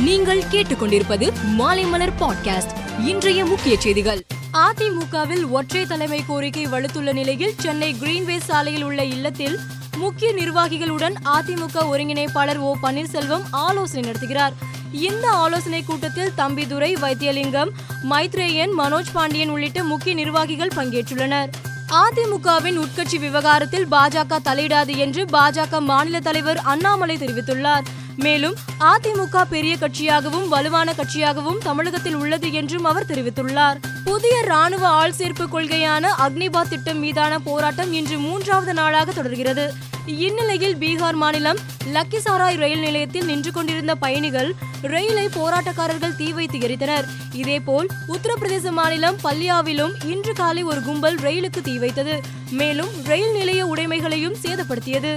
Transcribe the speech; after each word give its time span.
நீங்கள் 0.00 0.42
கேட்டுக்கொண்டிருப்பது 0.50 1.32
மாலைமலர் 1.58 2.12
பாட்காஸ்ட். 2.20 3.00
இன்றைய 3.04 3.44
முக்கிய 3.44 3.80
செய்திகள். 3.80 4.24
அதிமுகவில் 4.52 5.50
ஒற்றை 5.50 5.86
தலைமை 5.86 6.24
கோரிக்கை 6.26 6.66
வலுத்துள்ள 6.66 7.12
நிலையில் 7.12 7.54
சென்னை 7.58 7.94
கிரீன்வே 7.94 8.38
சாலையில் 8.38 8.82
உள்ள 8.82 9.04
இல்லத்தில் 9.04 9.58
முக்கிய 9.96 10.32
நிர்வாகிகளுடன் 10.32 11.14
அதிமுக 11.24 11.74
ஒருங்கிணைப்பாளர் 11.74 12.56
ஓ 12.56 12.76
பன்னீர்செல்வம் 12.82 13.42
ஆலோசனை 13.50 14.10
நடத்துகிறார். 14.10 14.52
இந்த 14.92 15.30
ஆலோசனை 15.30 15.84
கூட்டத்தில் 15.84 16.32
தம்பிதுரை 16.36 16.94
வைத்தியலிங்கம் 16.94 17.68
மைத்ரேயன் 18.10 18.70
மனோஜ் 18.78 19.12
பாண்டியன் 19.12 19.48
உள்ளிட்ட 19.48 19.84
முக்கிய 19.84 20.14
நிர்வாகிகள் 20.14 20.72
பங்கேற்றுள்ளனர். 20.76 21.48
அதிமுகவின் 21.90 22.78
உட்கட்சி 22.78 23.18
விவகாரத்தில் 23.18 23.86
பாஜக 23.86 24.38
தலையிடாது 24.44 24.96
என்று 24.96 25.24
பாஜக 25.24 25.80
மாநில 25.80 26.20
தலைவர் 26.20 26.58
அண்ணாமலை 26.58 27.16
தெரிவித்துள்ளார். 27.16 27.82
மேலும் 28.20 28.56
அதிமுக 28.80 29.44
பெரிய 29.50 29.76
கட்சியாகவும் 29.76 30.48
வலுவான 30.48 30.92
கட்சியாகவும் 30.92 31.58
தமிழகத்தில் 31.58 32.14
உள்ளது 32.14 32.52
என்றும் 32.52 32.84
அவர் 32.84 33.06
தெரிவித்துள்ளார். 33.06 33.78
புதிய 34.04 34.42
ராணுவ 34.42 34.88
ஆள் 34.88 35.14
சேர்ப்பு 35.18 35.48
கொள்கையான 35.48 36.14
அக்னிபாத் 36.28 36.68
திட்டம் 36.68 36.98
மீதான 36.98 37.38
போராட்டம் 37.38 37.92
இன்று 37.92 38.18
மூன்றாவது 38.18 38.74
நாளாக 38.74 39.12
தொடர்கிறது. 39.12 39.88
இந்நிலையில் 40.06 40.76
பீகார் 40.76 41.18
மாநிலம் 41.22 41.58
லக்கிசாராய் 41.92 42.56
ரயில் 42.56 42.78
நிலையத்தில் 42.78 43.24
நின்று 43.24 43.52
கொண்டிருந்த 43.52 43.94
பயணிகள் 43.94 44.54
ரயிலை 44.82 45.26
போராட்டக்காரர்கள் 45.26 46.16
தீ 46.16 46.32
வைத்து 46.32 46.58
எரித்தனர். 46.58 47.06
இதேபோல் 47.32 47.88
உத்தரப்பிரதேச 48.08 48.70
மாநிலம் 48.70 49.18
பல்லியாவிலும் 49.24 49.92
இன்று 50.04 50.32
காலை 50.32 50.62
ஒரு 50.62 50.82
கும்பல் 50.82 51.16
ரயிலுக்கு 51.16 51.60
தீ 51.62 51.78
வைத்தது. 51.78 52.20
மேலும் 52.50 52.88
ரயில் 53.04 53.32
நிலைய 53.32 53.66
உடைமைகளையும் 53.66 54.36
சேதப்படுத்தியது. 54.42 55.14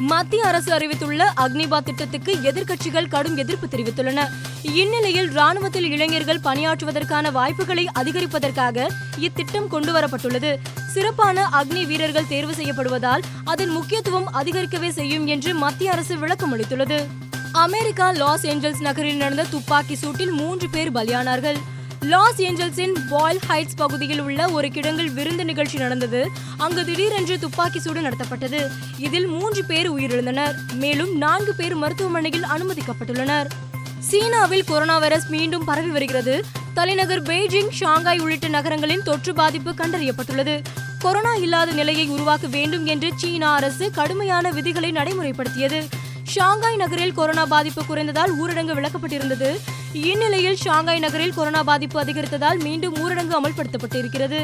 மத்திய 0.00 0.46
அரசு 0.46 0.72
அறிவித்துள்ள 0.72 1.32
அக்னிபாத் 1.36 1.84
திட்டத்துக்கு 1.84 2.36
எதிர்க்கட்சிகள் 2.42 3.08
கடும் 3.08 3.36
எதிர்ப்பு 3.36 3.66
தெரிவித்துள்ளன. 3.66 4.28
இந்நிலையில் 4.62 5.30
ராணுவத்தில் 5.30 5.90
இளைஞர்கள் 5.90 6.40
பணியாற்றுவதற்கான 6.40 7.32
வாய்ப்புகளை 7.32 7.88
அதிகரிப்பதற்காக 7.94 8.88
இத்திட்டம் 9.18 9.70
கொண்டுவரப்பட்டுள்ளது. 9.70 10.56
சிறப்பான 10.92 11.48
அக்னி 11.52 11.86
வீரர்கள் 11.86 12.26
தேர்வு 12.28 12.52
செய்யப்படுவதால் 12.52 13.22
அதன் 13.44 13.68
முக்கியத்துவம் 13.68 14.32
அதிகரிக்கவே 14.32 14.88
செய்யும் 14.88 15.26
என்று 15.26 15.54
மத்திய 15.54 15.92
அரசு 15.92 16.18
விளக்கம் 16.18 16.56
அளித்துள்ளது. 16.56 17.06
அமெரிக்கா 17.52 18.10
லாஸ் 18.10 18.46
ஏஞ்சல்ஸ் 18.46 18.80
நகரில் 18.80 19.16
நடந்த 19.16 19.44
துப்பாக்கி 19.50 19.94
சூட்டில் 19.94 20.30
மூன்று 20.30 20.68
பேர் 20.70 20.92
பலியானார்கள். 20.92 21.56
லாஸ் 22.00 22.42
ஏஞ்சல்ஸின் 22.42 22.94
பாயில் 23.08 23.40
ஹைட்ஸ் 23.48 23.76
பகுதியில் 23.76 24.20
உள்ள 24.20 24.48
ஒரு 24.48 24.68
கிடங்கில் 24.68 25.12
விருந்து 25.12 25.44
நிகழ்ச்சி 25.44 25.78
நடந்தது. 25.78 26.30
அங்கு 26.56 26.84
திடீரென்று 26.84 27.38
துப்பாக்கி 27.38 27.80
சூடு 27.80 28.00
நடத்தப்பட்டது. 28.00 28.70
இதில் 28.98 29.26
மூன்று 29.26 29.64
பேர் 29.64 29.92
உயிரிழந்தனர். 29.92 30.54
மேலும் 30.72 31.16
நான்கு 31.16 31.54
பேர் 31.54 31.74
மருத்துவமனையில் 31.74 32.42
அனுமதிக்கப்பட்டுள்ளனர். 32.42 33.46
சீனாவில் 33.98 34.64
கொரோனா 34.64 34.98
வைரஸ் 34.98 35.28
மீண்டும் 35.28 35.64
பரவி 35.64 35.88
வருகிறது. 35.88 36.44
தலைநகர் 36.74 37.22
பெய்ஜிங் 37.22 37.70
ஷாங்காய் 37.70 38.18
உள்ளிட்ட 38.18 38.48
நகரங்களின் 38.48 39.02
தொற்று 39.02 39.32
பாதிப்பு 39.32 39.70
கண்டறியப்பட்டுள்ளது. 39.70 40.62
கொரோனா 40.98 41.34
இல்லாத 41.34 41.72
நிலையை 41.72 42.06
உருவாக்க 42.06 42.46
வேண்டும் 42.46 42.86
என்று 42.86 43.10
சீனா 43.16 43.54
அரசு 43.54 43.90
கடுமையான 43.90 44.50
விதிகளை 44.50 44.92
நடைமுறைப்படுத்தியது. 44.92 45.99
ஷாங்காய் 46.34 46.76
நகரில் 46.76 47.12
கொரோனா 47.12 47.44
பாதிப்பு 47.44 47.82
குறைந்ததால் 47.82 48.32
ஊரடங்கு 48.42 48.74
விளக்கப்பட்டிருந்தது 48.78 49.48
இந்நிலையில் 49.92 50.56
ஷாங்காய் 50.56 50.98
நகரில் 50.98 51.34
கொரோனா 51.34 51.62
பாதிப்பு 51.62 52.02
அதிகரித்ததால் 52.02 52.58
மீண்டும் 52.58 52.96
ஊரடங்கு 52.96 53.34
அமல்படுத்தப்பட்டிருக்கிறது. 53.38 54.40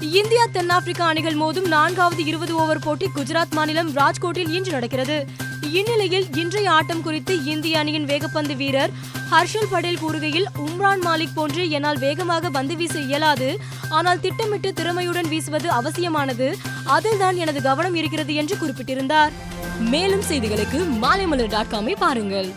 இந்தியா 0.00 0.44
தென்னாப்பிரிக்கா 0.52 1.06
அணிகள் 1.06 1.36
மோதும் 1.36 1.68
நான்காவது 1.68 2.24
இருபது 2.24 2.54
ஓவர் 2.56 2.78
போட்டி 2.78 3.08
குஜராத் 3.16 3.54
மாநிலம் 3.54 3.90
ராஜ்கோட்டில் 3.90 4.52
இன்று 4.52 4.72
நடக்கிறது. 4.72 5.26
இந்நிலையில் 5.70 6.26
இன்றைய 6.34 6.70
ஆட்டம் 6.70 7.02
குறித்து 7.02 7.44
இந்திய 7.44 7.78
அணியின் 7.78 8.06
வேகப்பந்து 8.06 8.56
வீரர் 8.56 8.90
ஹர்ஷல் 9.30 9.70
படேல் 9.70 9.98
கூறுகையில் 9.98 10.46
உம்ரான் 10.58 11.02
மாலிக் 11.04 11.34
போன்று 11.34 11.70
என்னால் 11.70 11.98
வேகமாக 11.98 12.50
பந்து 12.50 12.76
வீச 12.76 12.98
இயலாது. 12.98 13.58
ஆனால் 13.88 14.20
திட்டமிட்டு 14.20 14.72
திறமையுடன் 14.72 15.28
வீசுவது 15.28 15.70
அவசியமானது. 15.70 16.56
அதில்தான் 16.84 17.36
எனது 17.36 17.62
கவனம் 17.62 17.94
இருக்கிறது 17.94 18.34
என்று 18.34 18.58
குறிப்பிட்டிருந்தார். 18.58 19.32
மேலும் 19.78 20.22
செய்திகளுக்கு 20.28 20.86
மாலைமலர் 21.02 21.48
டாட் 21.48 21.72
காமை 21.72 21.96
பாருங்கள். 21.98 22.52